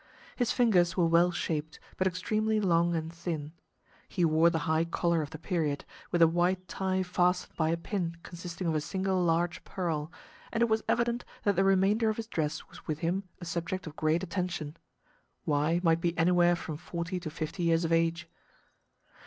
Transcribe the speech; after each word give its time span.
His 0.35 0.51
fingers 0.51 0.97
were 0.97 1.05
well 1.05 1.29
shaped, 1.29 1.79
but 1.95 2.07
extremely 2.07 2.59
long 2.59 2.95
and 2.95 3.13
thin. 3.13 3.51
He 4.07 4.25
wore 4.25 4.49
the 4.49 4.57
high 4.65 4.83
collar 4.83 5.21
of 5.21 5.29
the 5.29 5.37
period, 5.37 5.85
with 6.09 6.23
a 6.23 6.27
white 6.27 6.67
tie 6.67 7.03
fastened 7.03 7.55
by 7.55 7.69
a 7.69 7.77
pin 7.77 8.17
consisting 8.23 8.65
of 8.65 8.73
a 8.73 8.81
single 8.81 9.21
large 9.23 9.63
pearl, 9.63 10.11
and 10.51 10.63
it 10.63 10.69
was 10.69 10.81
evident 10.89 11.23
that 11.43 11.55
the 11.55 11.63
remainder 11.63 12.09
of 12.09 12.17
his 12.17 12.25
dress 12.25 12.67
was 12.67 12.87
with 12.87 13.01
him 13.05 13.25
a 13.39 13.45
subject 13.45 13.85
of 13.85 13.95
great 13.95 14.23
attention. 14.23 14.75
Y 15.45 15.79
might 15.83 16.01
be 16.01 16.17
anywhere 16.17 16.55
from 16.55 16.77
forty 16.77 17.19
to 17.19 17.29
fifty 17.29 17.61
years 17.61 17.85
of 17.85 17.91
age. 17.93 18.27